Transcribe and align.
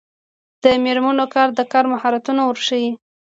د 0.63 0.65
میرمنو 0.83 1.25
کار 1.33 1.47
د 1.57 1.59
کار 1.71 1.85
مهارتونه 1.93 2.41
ورښيي. 2.45 2.91